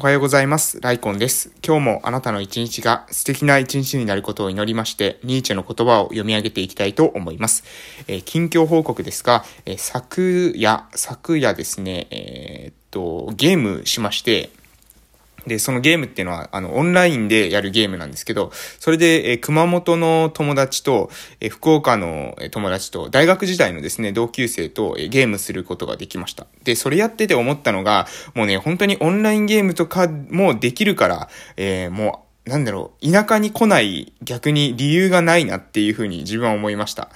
[0.00, 0.80] おはようございます。
[0.80, 1.50] ライコンです。
[1.60, 7.64] 今日もあなたの一日が素敵な一日になることを祈りまして、ニーチェの言葉を読み上げていきたいと思います。
[8.06, 14.50] えー、近況報告ですが、えー、昨夜、昨夜ですね、えー、っと、ゲームしまして、
[15.48, 21.10] で、そのゲームっていうのは、あの、オンラインでやるゲームなんですけど、それで、えー、熊本の友達と、
[21.40, 26.46] えー、福岡の友達と、大学時代のですね、同級生と、えー、ゲームすることができました。
[26.62, 37.10] で、それやってて思ったのが、もうね、本当にオンラインゲームとかもできるから、えもう、なんだろう、田舎に来ない逆に理由がないなっていうふうに自分は思いました。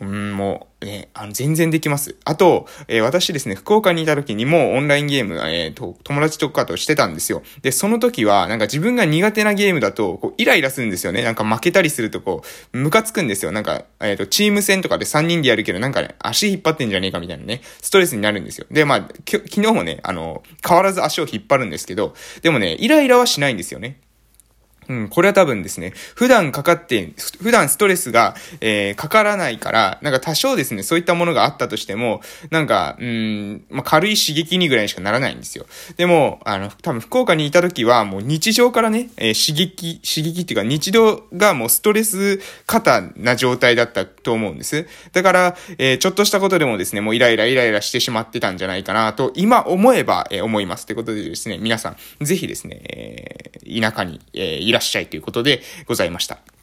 [0.00, 2.16] うん、もう、ね、あの、全然できます。
[2.24, 7.42] あと、えー、私ですね、福岡にいた時にもオンラインゲーム、えー、と、友達とかとしてたんですよ。
[7.62, 11.22] で、その時は、なんか自分が苦手なゲームだと、こう、イライラするんですよね。
[11.22, 13.50] なんか負けたりすると、こう、ムカつくんですよ。
[13.50, 18.66] なんか、えっ、と、チーム戦とかで3人でやるけど、なんかね、足引っ張ってんじゃねえかみたいなね、ストレスになるんですよ。
[18.70, 23.98] で、まあ、き昨日もね、あの、変わらず足を引っ張るんですけど、でもね、イライラはしないんですよね。
[24.88, 35.66] うん、これは多分ですね、普段かかって、普段ストレスが、えー、かからないから、なんか多少ですね、そういったものがあったとしても、なんか、うん、まあ、軽い刺激にぐらいしかならないんですよ。
[35.96, 42.82] でも、あの、多分福岡にいた時は、もう日常からね、えー、刺激、刺激っていうか日常がもうストレス過
[43.16, 44.86] な状態だったと思うんです。
[45.12, 50.86] だから、えー、ちょっとしたことでもですね、もうイライライライラしてしまってたんじゃないかなと、今思えば、え、思います。
[50.86, 56.57] ということでですね、皆さん、ぜひですね、えー、田舎に、え、いららっしゃいということでございました。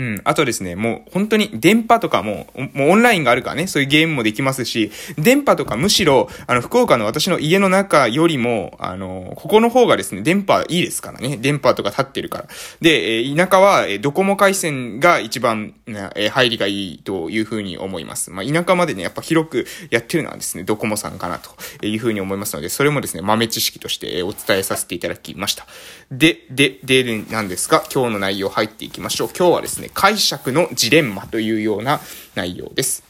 [0.00, 0.20] うん。
[0.24, 11.36] あとですね、もう本当に電波とかも、もうオンラインがあるからね、そういうゲームもできますし、電波とかむしろ、あの、福岡の私の家の中よりも、あの、ここの方がですね、電波いいですからね。
[11.36, 12.48] 電波とか立ってるから。
[12.80, 15.74] で、え田舎は、えドコモ回線が一番、
[16.14, 18.30] え入りがいいというふうに思います。
[18.30, 21.50] まあ、田舎までね、やっぱ広くやってるのはですね、ドコモさんかなと
[21.84, 25.66] いうふうに思いますので、それもですね、豆知識としてお伝えさせていただきました。
[26.10, 29.28] で、で、で、なんですが、今日の内容入っていきましょう。
[29.36, 32.00] 今日はですね、解釈のジレンマというような
[32.34, 33.02] 内容です。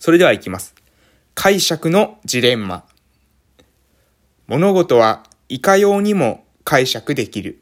[0.00, 0.74] それでは行きます。
[1.34, 2.84] 解釈のジレンマ。
[4.46, 7.60] 物事はいかようにも解釈できる。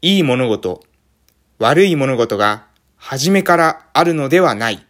[0.00, 0.84] いい物事、
[1.58, 2.66] 悪い物事が
[2.96, 4.86] 初めからあるのではない。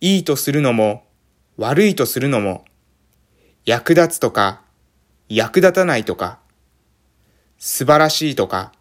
[0.00, 1.04] いいとするのも
[1.56, 2.64] 悪いとするのも
[3.64, 4.60] 役立つとか
[5.28, 6.38] 役立たないとか
[7.58, 8.72] 素晴らしいとか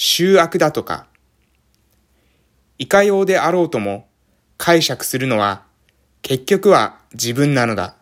[0.00, 1.08] 醜悪だとか、
[2.78, 4.06] いかようであろうとも
[4.56, 5.64] 解釈するのは
[6.22, 7.96] 結局は自分なのだ。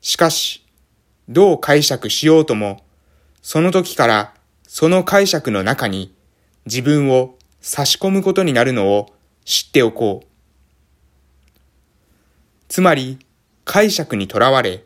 [0.00, 0.66] しかし、
[1.28, 2.84] どう解釈しようとも、
[3.40, 4.34] その時から
[4.66, 6.12] その解釈の中に
[6.64, 9.14] 自分を差し込むことになるのを
[9.44, 10.26] 知っておこう。
[12.66, 13.24] つまり、
[13.64, 14.82] 解釈にとらわれ、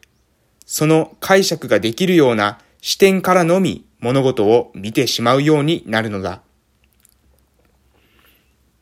[0.66, 6.42] その解釈ができるような視点からのみ物事を見てしまうようになるのだ。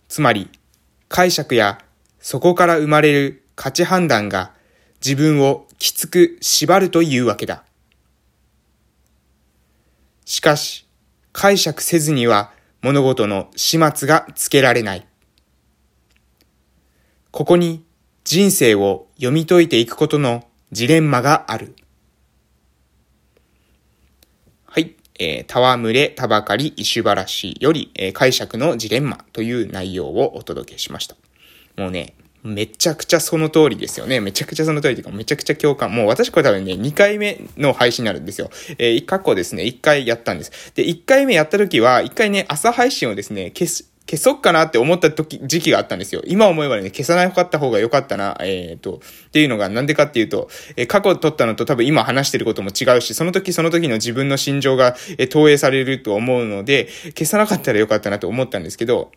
[0.09, 0.49] つまり、
[1.09, 1.79] 解釈や
[2.21, 4.53] そこから生まれる価値判断が
[5.05, 7.65] 自分をきつく縛るというわけだ。
[10.25, 10.87] しかし、
[11.33, 12.53] 解釈せずには
[12.83, 15.07] 物事の始末がつけられない。
[17.31, 17.85] ここに
[18.25, 21.75] 人生を読み解いていくことのジレンマがある。
[24.67, 31.17] はいえー、戯れ、たばかり、石原氏より、えー、解釈のジレンマという内容をお届けしました。
[31.77, 32.15] もうね、
[32.45, 34.21] めちゃくちゃその通りですよね。
[34.21, 35.93] めちゃくちゃその通りというか、めちゃくちゃ共感。
[35.93, 38.51] もう私これ多分ね、2回目の配信になるんですよ。
[38.79, 40.73] えー、過去ですね、1回やったんです。
[40.75, 46.23] で、1回目やった時は、1回ね、朝配信をですね、消す、消そっかなって思った時、時期があったんですよ。
[46.27, 59.13] 今思えばね、消さないかった方が良かったな、えっ、ー、と、っていうのがなんでかっていうと、えー、過去撮ったのと多分今話してることも違うし、その時その時の自分の心情が、えー、投影されると思うので、消さなかったら良かったなと思ったんですけど、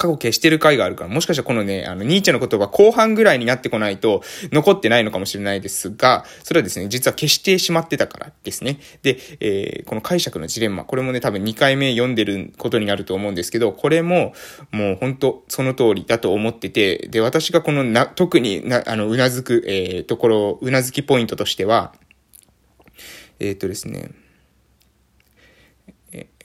[0.00, 8.80] 過去消してる回があるから、もしかしたらこのね、あの、ニーチェの言葉後半ぐらいになってこないと残ってないのかもしれないですが、それはですね、実は消してしまってたからですね。
[9.02, 14.32] で、えー、この解釈のジレンマ、これもね、多分2回目読んでることになると思うんですけど、これも、
[14.72, 21.92] もう本当その通りだと思ってて、で、私がこのな、特にな、あの、うなずく、えー、ところ、うなずきポイントとしては、
[23.38, 24.12] えっ、ー、とですね、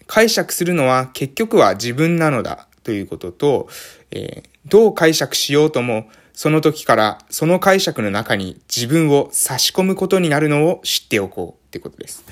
[0.08, 3.68] 解釈するのは結局は自分なのだということと、
[4.12, 11.66] えー、どう解釈しようとも、その時からその解釈の中に自分を差し込むことになるのを知っておこう。
[11.66, 12.24] ってことです。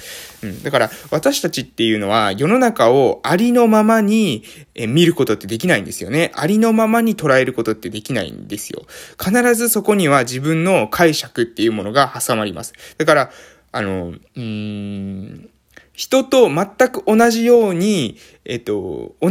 [0.43, 0.63] うん。
[0.63, 4.43] だから、私たちっていうのは、世の中をありのままに
[4.87, 6.31] 見ることってできないんですよね。
[6.35, 8.85] ありのままに捉えることってできないんですよ。
[9.21, 12.73] 必ずそこには自分の解釈っていうものが挟まります。
[12.97, 13.31] だから、
[13.73, 15.49] あの、うーん、
[15.93, 19.29] 人と全く同じように、えっと、同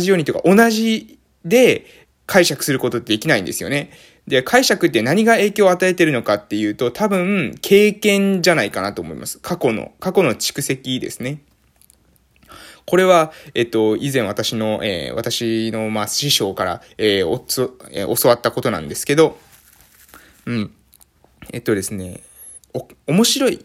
[0.00, 1.86] じようにというか、同じで
[2.26, 3.90] 解釈することってできないんですよね。
[4.26, 9.38] で、解釈って何が影響を与えてるのかっていうと、多分、経験じゃないかなと思います。
[9.38, 11.42] 過去の、過去の蓄積ですね。
[12.86, 19.38] これは、えっと、以前私の、えー、私の、まあ、師匠から、えー、おつ、えー、教わったことなんですけど、
[20.46, 20.74] うん。
[21.52, 22.20] えっとですね、
[22.74, 23.64] お、面白い、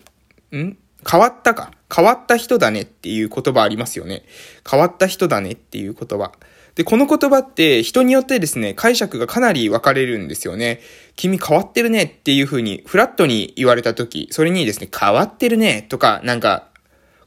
[0.55, 0.77] ん？
[1.09, 1.71] 変わったか？
[1.93, 4.23] 変わった人だねっていう言葉ありますよね。
[4.69, 6.31] 変わった人だねっていう言葉。
[6.75, 10.79] で、この言葉って人によってですね、解釈がかなり分かれるんですよね。
[11.15, 16.68] 君変わってるねっていうふうに、フラットに言われた時、それにですね、変わってるねとか、なんか、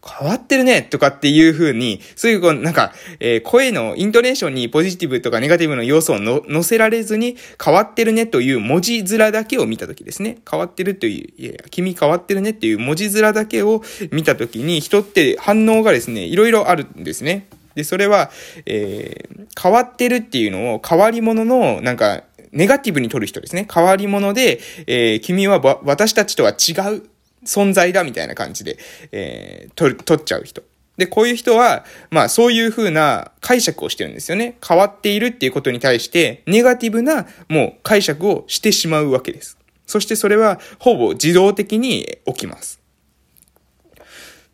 [0.04, 10.38] 変わってるねとかっていう風に、そういうこう、なんか、えー、声のイントネーションにポジティブとかネガティブの要素を乗せられずに、変わってるねという文字面だけを見たときですね。
[10.50, 17.46] 変わってるという、いや君変わってるねっていう文字面だけを見たときに、人って反応がですね、いろいろあるんですね。
[17.76, 18.30] で、それは、
[18.66, 23.66] えー、変わってるっていうのを変わり者の、なんか、ネガティブに取る人ですね。
[23.72, 27.02] 変わり者で、えー、君は私たちとは違う
[27.44, 28.78] 存在だみたいな感じで、
[29.12, 30.62] えー、取、取っちゃう人。
[30.96, 34.58] で、こういう人は、まあそういう風な解釈をしてるんですよね。
[34.66, 39.58] 変わっているっていうことに対して、ネガティブなもう解釈をしてしまうわけです。
[39.86, 42.80] そしてそれはほぼ自動的に起きます。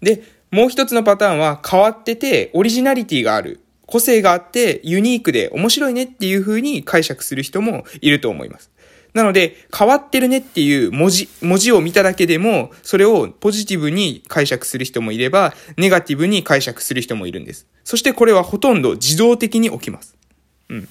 [0.00, 3.60] で、もう一つのパターンは変わっててオリジナリティがある。
[3.86, 8.70] 個性があってユニークで面白いねっていう風に解釈する人もいると思います。
[9.14, 17.66] なので、変わってるねっていう文字、文字を見ただけでも、それをポジティブに解釈する人もいれば、ネガティブに解釈する人もいるんです。
[17.84, 20.16] そしてこれはほとんど自動的に起きます。
[20.68, 20.88] うん。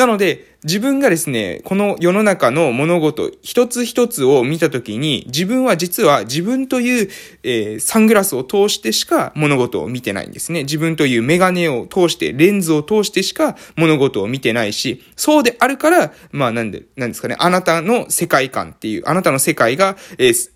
[0.00, 7.08] なので、自分がですね、この世の中の物事、一つ一つを見たときに、自分は実は自分という、
[7.42, 10.62] えー、サングラスを通してしか物事を見てないんですね。
[10.62, 20.50] 自分というメガネを通して、レンズを通してしか物事を見てないし、そうであるから、まあなんで、なんですかね、あなたの世界観っていう、あなたの世界が、えー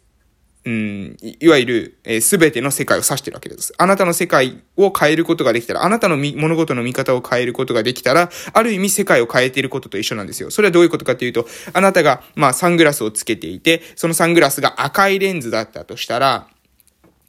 [0.66, 3.75] うん、いわゆる、す、え、べ、ての世界を指してるわけです。
[3.76, 10.50] あなたの世界を変えることができたら、あなたの物事の見方を変えることができたら、ある意味世界を変えていることと一緒なんですよ。
[10.50, 16.49] それはどういうことかというと、あなたが、まあ、サングラスをつけていて、そのサングラスが赤いレンズだったとしたら、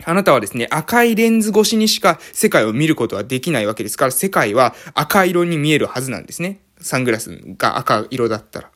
[0.03, 6.59] あなたはですね、赤いレンズ越しにしか世界を見ることはできないわけですから、世界は赤色に見えるはずなんですね。
[6.79, 8.69] サングラスが赤色だったら。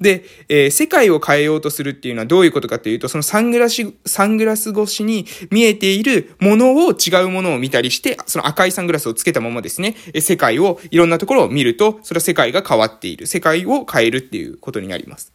[0.00, 13.26] で、えー、世界を変えようとするっていうのはどういうことかというと、そのサングラス、サングラス越しに見えているものを違うものを見たりして、その赤いサングラスをつけたままですね、え世界を、いろんなところを見ると、それは世界が変わっている。
[13.26, 15.32] 世界を変えるっていうことになります。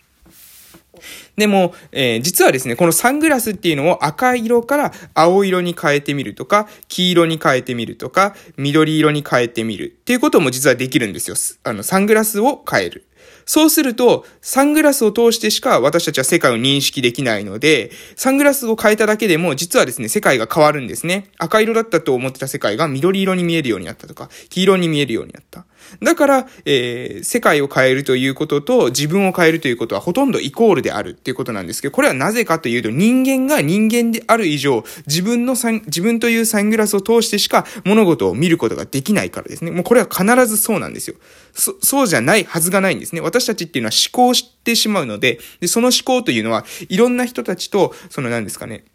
[1.36, 11.36] でも、えー、実はですね、このサングラスっていうのを赤色から青色に変えてみるとか、黄色に変えてみるとか、緑色に変えてみるっていうことも実はできるんですよ。
[11.63, 13.07] あの、サングラスを変える。
[13.45, 21.29] そうすると、サングラスを通してしか私たちは世界を認識できないので、サングラスを変えただけでも、実はですね、世界が変わるんですね。
[21.37, 25.65] 赤色だったと思ってた世界が緑色に見えるようになったとか、黄色に見えるようになった。
[26.01, 39.72] だから、えー、世界を変えるということと自分を変えるということはほとんどイコールであるっていうことなんですけど、これはなぜかというと人間が人間である以上、自分のサン、自分というサングラスを通してしか物事を見ることができないからですね。
[39.72, 41.15] もうこれは必ずそうなんですよ。
[41.53, 43.22] そ、そうじゃないはずがないんですね。
[43.22, 48.86] 私たちっていうのは思考してしまうので、で、その思考というのは、いろんな人たちと、その何ですかね、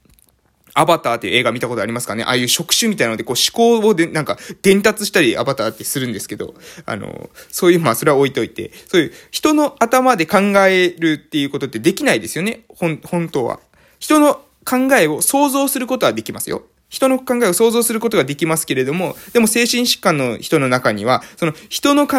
[0.79, 2.23] アバターっていう映画見たことありますかね？
[2.23, 6.55] ああいう職種みたいなので、こう思考をで、なんか伝達したりアバターってするんですけど、
[6.87, 12.61] あの、そういう、まあそれは置いといて、そういう人の頭で考えるっていうことってできないですよね？
[12.69, 13.59] ほん、本当は。
[13.99, 16.63] 人の考えを想像することはできますよ。
[16.89, 22.17] 人の考えを想像することができますけれども、でも精神疾患の人の中には、その人の考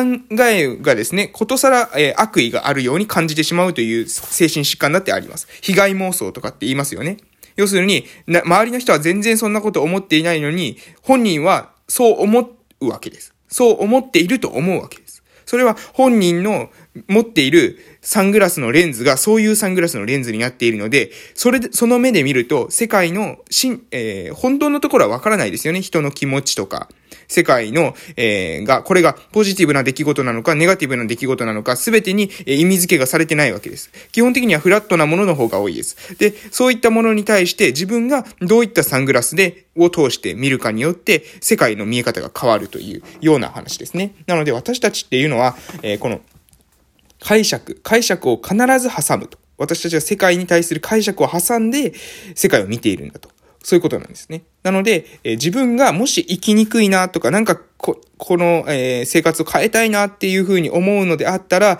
[0.47, 5.47] えがですね、ことさら、えー、悪意があるように感じてしまうという精神疾患だってあります。
[5.61, 7.17] 被害妄想とかって言いますよね。
[7.59, 13.33] 要するに、周りの人は全然そんなこと思っていないのに、本人はそう思うわけです。
[13.49, 15.21] そう思っていると思うわけです。
[15.45, 16.69] それは本人の
[17.07, 25.81] 持っているサングラスのレンズがそういうサングラスのレンズになっているので、それで、その目で見ると、世界のしん、えー、本当のところはわからないですよね。
[25.81, 26.89] 人の気持ちとか。
[27.27, 33.91] 世界の、えー、が、これがポジティブな出来事なのか、ネガティブな出来事なのか、すべてに、え、意味付けがされてないわけです。
[34.11, 36.17] 基本的にはフラットなものの方が多いです。
[36.17, 44.15] で、そういったものに対して自分がどういったサングラスで、を通して見るかによって、世界の見え方が変わるというような話ですね。
[44.25, 46.21] なので私たちっていうのは、えー、この、
[47.19, 49.37] 解釈、解釈を必ず挟むと。
[49.57, 51.93] 私たちは世界に対する解釈を挟んで
[52.33, 53.29] 世界を見ているんだと。
[53.61, 54.43] そういうことなんですね。
[54.63, 61.79] なので、えー、自分がもし生きにくいなとか、なんかこ、この、えー、生活を変えたいなっていうふうに思うのであったら、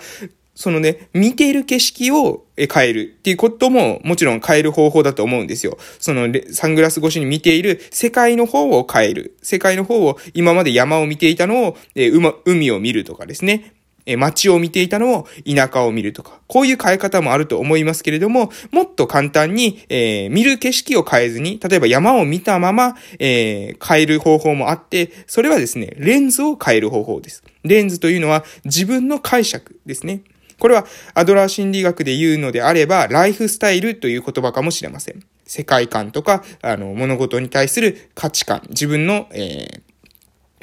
[0.54, 5.78] そのね、見ている景色を変えるっていうことももちろん変える方法だと思うんですよ。
[5.98, 9.38] そのサングラス越しに見ている世界の方を変える。
[9.40, 13.72] 世界の方を今まで山を見ていたのを、えー、海を見るとかですね。
[14.06, 27.42] え街を見ていたのを田舎を見るとか、こういう変え方もあると思いますけれども、もっと簡単に、えー、見る景色を変えずに、例えば山を見たまま、えー、変える方法もあって、それはですね、レンズを変える方法です。
[27.64, 30.22] レンズというのは自分の解釈ですね。
[30.58, 35.24] これはアドラー心理学で言うのであれば、ライフスタイルという言葉かもしれません。
[35.46, 39.80] 世界観とか、あの、物事に対する価値観、自分の、えー、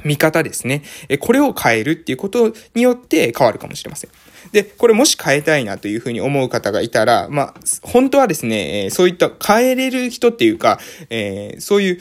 [0.04, 0.84] 見方ですね。
[1.20, 4.12] これを変えるっていうことによって変わるかもしれません。
[4.52, 12.00] で、これもし変えたいなというふうに思う方がいたら、まあ、本当はですね、そういった変えれる人っていうか、えー、そういう、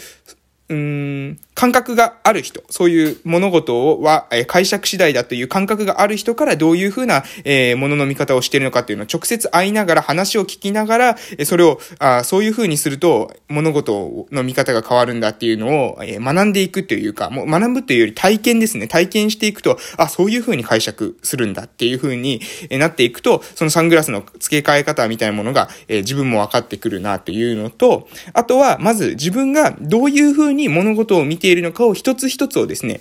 [0.69, 18.87] うん、感覚がある人、そういう物事は、え解釈次第だという感覚がある人からどういうふうな、えー、物の見方をしているのかっていうのを直接会いながら話を聞きながら、えそれをあそういうふうにすると物事の見方が変わるんだっていうのを、え学んでいくというか、もう学ぶというより体験ですね。
[18.87, 33.01] 体験していくと、あ、そういうふうに解釈するんだっていうふうになっていくと、そのサングラスの付け替え方みたいなものが、え自分も分かってくるなというのと、あとは、まず自分がどういうふうに物事を見てているのかを一つ一つをですね、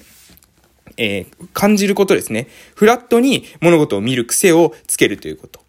[0.97, 2.47] えー、感じることですね。
[2.75, 5.61] フラットに物事を見る癖をつけるということ。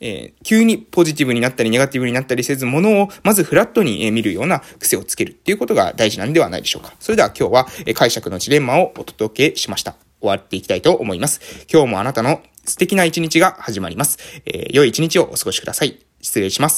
[0.00, 6.94] えー、急にポジティブになったりネガティブになったりせず、物をまずフラットに見るような癖をつけるっていうことが大事なんではないでしょうか。
[6.98, 9.94] それでは今日は解釈のジレンマをお届けしました。
[10.20, 11.40] 終わっていきたいと思います。
[11.72, 14.18] 今日もあなたの素敵な一日が始まります。
[14.46, 16.00] えー、良い一日をお過ごしください。
[16.20, 16.74] 失礼します。